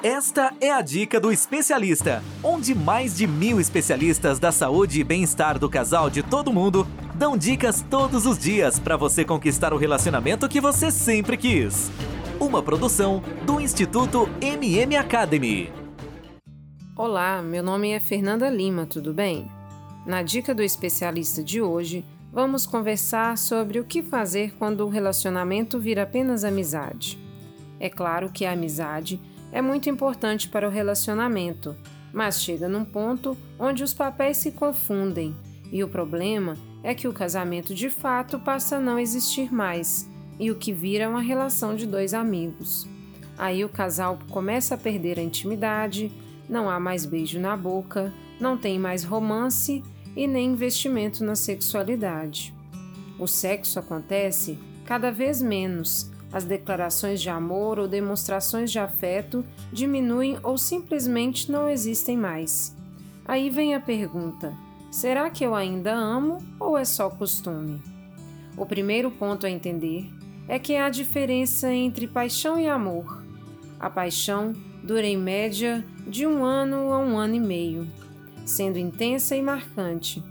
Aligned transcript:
Esta 0.00 0.54
é 0.60 0.70
a 0.70 0.80
dica 0.80 1.18
do 1.18 1.32
especialista, 1.32 2.22
onde 2.40 2.72
mais 2.72 3.16
de 3.16 3.26
mil 3.26 3.58
especialistas 3.58 4.38
da 4.38 4.52
saúde 4.52 5.00
e 5.00 5.02
bem-estar 5.02 5.58
do 5.58 5.68
casal 5.68 6.08
de 6.08 6.22
todo 6.22 6.52
mundo 6.52 6.86
dão 7.16 7.36
dicas 7.36 7.84
todos 7.90 8.24
os 8.24 8.38
dias 8.38 8.78
para 8.78 8.96
você 8.96 9.24
conquistar 9.24 9.72
o 9.74 9.76
relacionamento 9.76 10.48
que 10.48 10.60
você 10.60 10.92
sempre 10.92 11.36
quis. 11.36 11.90
Uma 12.38 12.62
produção 12.62 13.20
do 13.44 13.60
Instituto 13.60 14.28
MM 14.40 14.94
Academy. 14.94 15.72
Olá, 16.94 17.42
meu 17.42 17.64
nome 17.64 17.90
é 17.90 17.98
Fernanda 17.98 18.48
Lima, 18.48 18.86
tudo 18.86 19.12
bem? 19.12 19.50
Na 20.06 20.22
dica 20.22 20.54
do 20.54 20.62
especialista 20.62 21.42
de 21.42 21.60
hoje, 21.60 22.04
vamos 22.32 22.66
conversar 22.66 23.36
sobre 23.36 23.80
o 23.80 23.84
que 23.84 24.00
fazer 24.04 24.54
quando 24.60 24.86
o 24.86 24.88
relacionamento 24.88 25.76
vira 25.76 26.04
apenas 26.04 26.44
amizade. 26.44 27.18
É 27.80 27.90
claro 27.90 28.30
que 28.30 28.44
a 28.44 28.52
amizade 28.52 29.20
é 29.52 29.62
muito 29.62 29.88
importante 29.88 30.48
para 30.48 30.68
o 30.68 30.70
relacionamento, 30.70 31.76
mas 32.12 32.42
chega 32.42 32.68
num 32.68 32.84
ponto 32.84 33.36
onde 33.58 33.82
os 33.82 33.94
papéis 33.94 34.36
se 34.36 34.52
confundem 34.52 35.34
e 35.70 35.82
o 35.82 35.88
problema 35.88 36.56
é 36.82 36.94
que 36.94 37.08
o 37.08 37.12
casamento 37.12 37.74
de 37.74 37.90
fato 37.90 38.38
passa 38.38 38.76
a 38.76 38.80
não 38.80 38.98
existir 38.98 39.52
mais 39.52 40.08
e 40.38 40.50
o 40.50 40.56
que 40.56 40.72
vira 40.72 41.08
uma 41.08 41.20
relação 41.20 41.74
de 41.74 41.86
dois 41.86 42.14
amigos. 42.14 42.88
Aí 43.36 43.64
o 43.64 43.68
casal 43.68 44.18
começa 44.30 44.74
a 44.74 44.78
perder 44.78 45.18
a 45.18 45.22
intimidade, 45.22 46.12
não 46.48 46.70
há 46.70 46.80
mais 46.80 47.04
beijo 47.04 47.38
na 47.38 47.56
boca, 47.56 48.12
não 48.40 48.56
tem 48.56 48.78
mais 48.78 49.04
romance 49.04 49.82
e 50.16 50.26
nem 50.26 50.52
investimento 50.52 51.24
na 51.24 51.34
sexualidade. 51.34 52.54
O 53.18 53.26
sexo 53.26 53.78
acontece 53.78 54.58
cada 54.84 55.10
vez 55.10 55.42
menos 55.42 56.10
as 56.32 56.44
declarações 56.44 57.20
de 57.20 57.30
amor 57.30 57.78
ou 57.78 57.88
demonstrações 57.88 58.70
de 58.70 58.78
afeto 58.78 59.44
diminuem 59.72 60.38
ou 60.42 60.58
simplesmente 60.58 61.50
não 61.50 61.68
existem 61.68 62.16
mais. 62.16 62.76
Aí 63.24 63.48
vem 63.48 63.74
a 63.74 63.80
pergunta: 63.80 64.54
será 64.90 65.30
que 65.30 65.44
eu 65.44 65.54
ainda 65.54 65.94
amo 65.94 66.38
ou 66.60 66.76
é 66.76 66.84
só 66.84 67.08
costume? 67.08 67.82
O 68.56 68.66
primeiro 68.66 69.10
ponto 69.10 69.46
a 69.46 69.50
entender 69.50 70.10
é 70.46 70.58
que 70.58 70.76
há 70.76 70.90
diferença 70.90 71.72
entre 71.72 72.06
paixão 72.06 72.58
e 72.58 72.68
amor. 72.68 73.24
A 73.80 73.88
paixão 73.88 74.52
dura 74.82 75.06
em 75.06 75.16
média 75.16 75.84
de 76.06 76.26
um 76.26 76.44
ano 76.44 76.92
a 76.92 76.98
um 76.98 77.16
ano 77.16 77.34
e 77.34 77.40
meio, 77.40 77.86
sendo 78.44 78.78
intensa 78.78 79.36
e 79.36 79.42
marcante. 79.42 80.22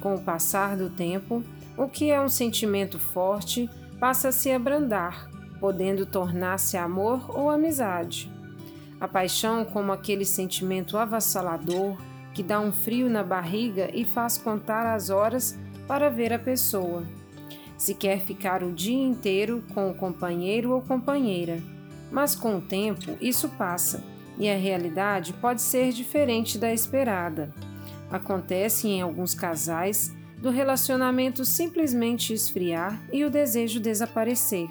Com 0.00 0.14
o 0.14 0.20
passar 0.20 0.76
do 0.76 0.90
tempo, 0.90 1.42
o 1.76 1.88
que 1.88 2.10
é 2.10 2.20
um 2.20 2.28
sentimento 2.28 2.98
forte 2.98 3.68
passa 3.98 4.28
a 4.28 4.32
se 4.32 4.50
abrandar 4.50 5.33
podendo 5.64 6.04
tornar-se 6.04 6.76
amor 6.76 7.34
ou 7.34 7.48
amizade. 7.48 8.30
A 9.00 9.08
paixão, 9.08 9.64
como 9.64 9.92
aquele 9.92 10.26
sentimento 10.26 10.98
avassalador 10.98 11.96
que 12.34 12.42
dá 12.42 12.60
um 12.60 12.70
frio 12.70 13.08
na 13.08 13.22
barriga 13.22 13.88
e 13.94 14.04
faz 14.04 14.36
contar 14.36 14.84
as 14.84 15.08
horas 15.08 15.58
para 15.88 16.10
ver 16.10 16.34
a 16.34 16.38
pessoa. 16.38 17.02
Se 17.78 17.94
quer 17.94 18.20
ficar 18.20 18.62
o 18.62 18.72
dia 18.72 19.02
inteiro 19.02 19.64
com 19.72 19.90
o 19.90 19.94
companheiro 19.94 20.70
ou 20.70 20.82
companheira, 20.82 21.58
mas 22.12 22.34
com 22.34 22.58
o 22.58 22.60
tempo 22.60 23.16
isso 23.18 23.48
passa 23.48 24.04
e 24.38 24.50
a 24.50 24.58
realidade 24.58 25.32
pode 25.32 25.62
ser 25.62 25.92
diferente 25.92 26.58
da 26.58 26.74
esperada. 26.74 27.54
Acontece 28.10 28.86
em 28.86 29.00
alguns 29.00 29.34
casais 29.34 30.14
do 30.36 30.50
relacionamento 30.50 31.42
simplesmente 31.42 32.34
esfriar 32.34 33.02
e 33.10 33.24
o 33.24 33.30
desejo 33.30 33.80
desaparecer. 33.80 34.68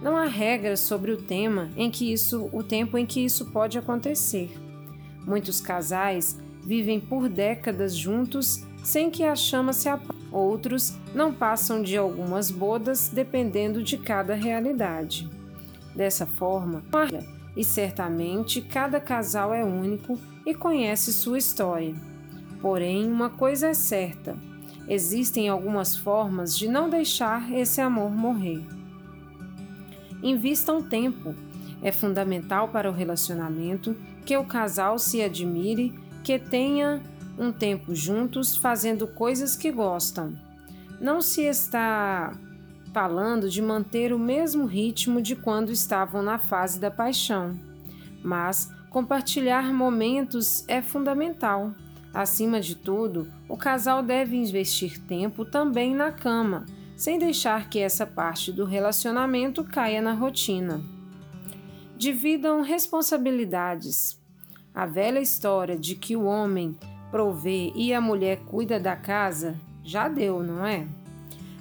Não 0.00 0.16
há 0.16 0.26
regras 0.26 0.80
sobre 0.80 1.10
o 1.10 1.16
tema 1.16 1.70
em 1.76 1.90
que 1.90 2.12
isso, 2.12 2.48
o 2.52 2.62
tempo 2.62 2.96
em 2.96 3.04
que 3.04 3.24
isso 3.24 3.46
pode 3.46 3.76
acontecer. 3.76 4.50
Muitos 5.26 5.60
casais 5.60 6.38
vivem 6.64 7.00
por 7.00 7.28
décadas 7.28 7.94
juntos 7.94 8.64
sem 8.84 9.10
que 9.10 9.24
a 9.24 9.34
chama 9.34 9.72
se 9.72 9.88
apague. 9.88 10.18
Outros 10.30 10.94
não 11.14 11.32
passam 11.32 11.82
de 11.82 11.96
algumas 11.96 12.50
bodas 12.50 13.08
dependendo 13.08 13.82
de 13.82 13.96
cada 13.96 14.34
realidade. 14.34 15.28
Dessa 15.94 16.26
forma, 16.26 16.84
e 17.56 17.64
certamente 17.64 18.60
cada 18.60 19.00
casal 19.00 19.52
é 19.52 19.64
único 19.64 20.18
e 20.46 20.54
conhece 20.54 21.12
sua 21.12 21.38
história. 21.38 21.94
Porém, 22.60 23.10
uma 23.10 23.30
coisa 23.30 23.68
é 23.68 23.74
certa: 23.74 24.36
existem 24.86 25.48
algumas 25.48 25.96
formas 25.96 26.56
de 26.56 26.68
não 26.68 26.88
deixar 26.88 27.50
esse 27.52 27.80
amor 27.80 28.10
morrer. 28.10 28.77
Invistam 30.22 30.82
tempo. 30.82 31.34
É 31.82 31.92
fundamental 31.92 32.68
para 32.68 32.90
o 32.90 32.94
relacionamento 32.94 33.96
que 34.26 34.36
o 34.36 34.44
casal 34.44 34.98
se 34.98 35.22
admire, 35.22 35.94
que 36.24 36.38
tenha 36.38 37.00
um 37.38 37.52
tempo 37.52 37.94
juntos 37.94 38.56
fazendo 38.56 39.06
coisas 39.06 39.54
que 39.54 39.70
gostam. 39.70 40.34
Não 41.00 41.22
se 41.22 41.42
está 41.42 42.32
falando 42.92 43.48
de 43.48 43.62
manter 43.62 44.12
o 44.12 44.18
mesmo 44.18 44.66
ritmo 44.66 45.22
de 45.22 45.36
quando 45.36 45.70
estavam 45.70 46.20
na 46.20 46.38
fase 46.38 46.80
da 46.80 46.90
paixão, 46.90 47.56
mas 48.24 48.72
compartilhar 48.90 49.72
momentos 49.72 50.64
é 50.66 50.82
fundamental. 50.82 51.72
Acima 52.12 52.60
de 52.60 52.74
tudo, 52.74 53.30
o 53.48 53.56
casal 53.56 54.02
deve 54.02 54.34
investir 54.34 54.98
tempo 55.02 55.44
também 55.44 55.94
na 55.94 56.10
cama 56.10 56.66
sem 56.98 57.16
deixar 57.16 57.70
que 57.70 57.78
essa 57.78 58.04
parte 58.04 58.50
do 58.50 58.64
relacionamento 58.64 59.62
caia 59.62 60.02
na 60.02 60.12
rotina. 60.14 60.82
Dividam 61.96 62.60
responsabilidades. 62.60 64.20
A 64.74 64.84
velha 64.84 65.20
história 65.20 65.78
de 65.78 65.94
que 65.94 66.16
o 66.16 66.24
homem 66.24 66.76
provê 67.08 67.72
e 67.76 67.94
a 67.94 68.00
mulher 68.00 68.40
cuida 68.40 68.80
da 68.80 68.96
casa 68.96 69.56
já 69.84 70.08
deu, 70.08 70.42
não 70.42 70.66
é? 70.66 70.88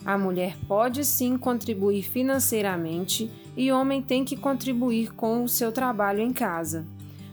A 0.03 0.17
mulher 0.17 0.57
pode 0.67 1.05
sim 1.05 1.37
contribuir 1.37 2.01
financeiramente 2.01 3.31
e 3.55 3.71
o 3.71 3.79
homem 3.79 4.01
tem 4.01 4.25
que 4.25 4.35
contribuir 4.35 5.13
com 5.13 5.43
o 5.43 5.47
seu 5.47 5.71
trabalho 5.71 6.19
em 6.19 6.33
casa. 6.33 6.83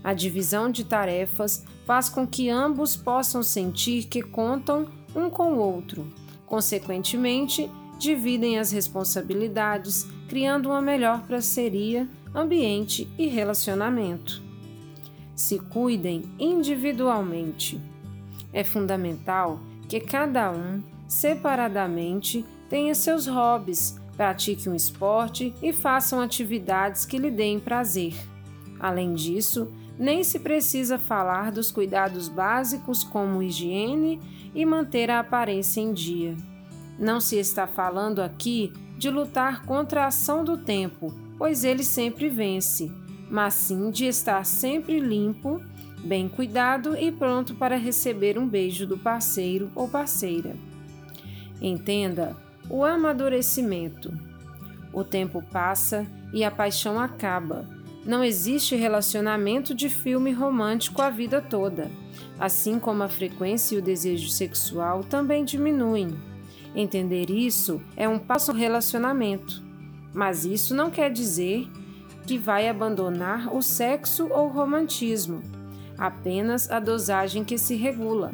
A 0.03 0.13
divisão 0.13 0.71
de 0.71 0.85
tarefas 0.85 1.65
faz 1.87 2.11
com 2.11 2.27
que 2.27 2.51
ambos 2.51 2.97
possam 2.97 3.43
sentir 3.43 4.05
que 4.05 4.21
contam 4.21 4.89
um 5.17 5.31
com 5.31 5.55
o 5.55 5.59
outro. 5.59 6.07
Consequentemente, 6.45 7.71
dividem 7.99 8.59
as 8.59 8.71
responsabilidades, 8.71 10.07
criando 10.29 10.71
uma 10.71 10.83
melhor 10.83 11.27
parceria, 11.27 12.09
ambiente 12.35 13.09
e 13.19 13.27
relacionamento. 13.27 14.43
Se 15.35 15.59
cuidem 15.59 16.23
individualmente. 16.39 17.81
É 18.53 18.63
fundamental 18.63 19.61
que 19.89 20.01
cada 20.01 20.51
um, 20.51 20.83
separadamente, 21.09 22.45
tenha 22.69 22.95
seus 22.95 23.27
hobbies, 23.27 23.99
pratique 24.17 24.69
um 24.69 24.75
esporte 24.75 25.55
e 25.63 25.73
façam 25.73 26.21
atividades 26.21 27.05
que 27.05 27.19
lhe 27.19 27.31
deem 27.31 27.61
prazer. 27.61 28.15
Além 28.79 29.15
disso, 29.15 29.73
nem 29.99 30.25
se 30.25 30.41
precisa 30.41 30.99
falar 30.99 31.53
dos 31.53 31.71
cuidados 31.71 32.29
básicos 32.29 33.05
como 33.05 33.43
higiene 33.43 34.21
e 34.55 34.65
manter 34.65 35.11
a 35.11 35.21
aparência 35.21 35.81
em 35.81 35.93
dia. 35.93 36.37
Não 36.99 37.21
se 37.21 37.37
está 37.37 37.67
falando 37.67 38.23
aqui 38.23 38.73
de 38.97 39.11
lutar 39.11 39.65
contra 39.65 40.05
a 40.05 40.07
ação 40.07 40.45
do 40.45 40.57
tempo, 40.57 41.13
pois 41.37 41.65
ele 41.65 41.83
sempre 41.83 42.29
vence, 42.29 42.91
mas 43.31 43.55
sim 43.55 43.91
de 43.91 44.07
estar 44.07 44.45
sempre 44.45 45.01
limpo, 45.01 45.61
bem 46.05 46.29
cuidado 46.29 46.97
e 46.97 47.11
pronto 47.11 47.55
para 47.55 47.77
receber 47.77 48.39
um 48.39 48.47
beijo 48.47 48.87
do 48.87 48.97
parceiro 48.97 49.71
ou 49.75 49.89
parceira. 49.89 50.55
Entenda 51.61 52.37
o 52.69 52.85
amadurecimento. 52.85 54.13
O 54.93 55.03
tempo 55.03 55.43
passa 55.51 56.07
e 56.33 56.45
a 56.45 56.51
paixão 56.51 57.01
acaba. 57.01 57.69
Não 58.05 58.23
existe 58.23 58.77
relacionamento 58.77 59.75
de 59.75 59.89
filme 59.89 60.31
romântico 60.31 61.01
a 61.01 61.09
vida 61.11 61.41
toda, 61.41 61.91
assim 62.39 62.79
como 62.79 63.03
a 63.03 63.09
frequência 63.09 63.75
e 63.75 63.79
o 63.79 63.83
desejo 63.83 64.29
sexual 64.29 65.03
também 65.03 65.45
diminuem. 65.45 66.15
Entender 66.75 67.31
isso 67.31 67.81
é 67.97 68.09
um 68.09 68.19
passo 68.19 68.53
no 68.53 68.59
relacionamento, 68.59 69.63
mas 70.13 70.45
isso 70.45 70.75
não 70.75 70.91
quer 70.91 71.11
dizer 71.11 71.71
que 72.27 72.37
vai 72.39 72.69
abandonar 72.69 73.55
o 73.55 73.63
sexo 73.63 74.29
ou 74.29 74.47
o 74.47 74.53
romantismo, 74.53 75.43
apenas 75.97 76.71
a 76.71 76.81
dosagem 76.81 77.45
que 77.45 77.59
se 77.59 77.77
regula. 77.77 78.33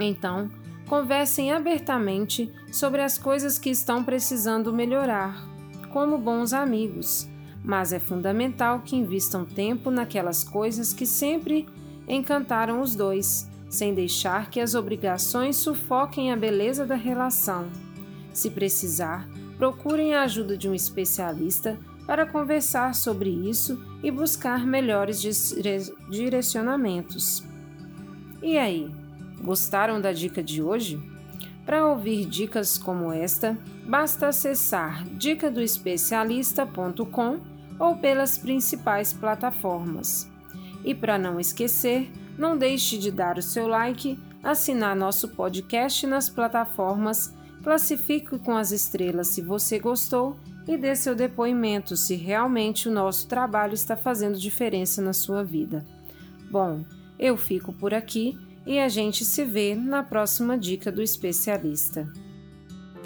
Então, 0.00 0.50
conversem 0.86 1.52
abertamente 1.52 2.52
sobre 2.72 3.02
as 3.02 3.18
coisas 3.18 3.58
que 3.58 3.70
estão 3.70 4.02
precisando 4.02 4.72
melhorar, 4.72 5.46
como 5.90 6.18
bons 6.18 6.52
amigos, 6.52 7.28
mas 7.62 7.92
é 7.92 7.98
fundamental 7.98 8.80
que 8.80 8.96
invistam 8.96 9.44
tempo 9.44 9.90
naquelas 9.90 10.42
coisas 10.42 10.92
que 10.92 11.06
sempre 11.06 11.68
encantaram 12.08 12.80
os 12.80 12.96
dois 12.96 13.48
sem 13.68 13.92
deixar 13.94 14.50
que 14.50 14.60
as 14.60 14.74
obrigações 14.74 15.56
sufoquem 15.56 16.32
a 16.32 16.36
beleza 16.36 16.86
da 16.86 16.94
relação. 16.94 17.68
Se 18.32 18.50
precisar, 18.50 19.28
procurem 19.56 20.14
a 20.14 20.22
ajuda 20.22 20.56
de 20.56 20.68
um 20.68 20.74
especialista 20.74 21.76
para 22.06 22.24
conversar 22.24 22.94
sobre 22.94 23.28
isso 23.28 23.84
e 24.02 24.10
buscar 24.10 24.66
melhores 24.66 25.20
direcionamentos. 26.08 27.44
E 28.42 28.56
aí, 28.56 28.90
gostaram 29.42 30.00
da 30.00 30.12
dica 30.12 30.42
de 30.42 30.62
hoje? 30.62 30.98
Para 31.66 31.86
ouvir 31.86 32.24
dicas 32.24 32.78
como 32.78 33.12
esta, 33.12 33.58
basta 33.86 34.28
acessar 34.28 35.04
dicadoespecialista.com 35.04 37.40
ou 37.78 37.96
pelas 37.96 38.38
principais 38.38 39.12
plataformas. 39.12 40.26
E 40.82 40.94
para 40.94 41.18
não 41.18 41.38
esquecer, 41.38 42.10
não 42.38 42.56
deixe 42.56 42.96
de 42.96 43.10
dar 43.10 43.36
o 43.36 43.42
seu 43.42 43.66
like, 43.66 44.18
assinar 44.42 44.94
nosso 44.94 45.28
podcast 45.28 46.06
nas 46.06 46.30
plataformas, 46.30 47.34
classifique 47.62 48.38
com 48.38 48.56
as 48.56 48.70
estrelas 48.70 49.26
se 49.26 49.42
você 49.42 49.78
gostou 49.80 50.36
e 50.66 50.76
dê 50.76 50.94
seu 50.94 51.14
depoimento 51.14 51.96
se 51.96 52.14
realmente 52.14 52.88
o 52.88 52.92
nosso 52.92 53.26
trabalho 53.26 53.74
está 53.74 53.96
fazendo 53.96 54.38
diferença 54.38 55.02
na 55.02 55.12
sua 55.12 55.42
vida. 55.42 55.84
Bom, 56.50 56.84
eu 57.18 57.36
fico 57.36 57.72
por 57.72 57.92
aqui 57.92 58.38
e 58.64 58.78
a 58.78 58.88
gente 58.88 59.24
se 59.24 59.44
vê 59.44 59.74
na 59.74 60.02
próxima 60.02 60.56
dica 60.56 60.92
do 60.92 61.02
especialista. 61.02 62.06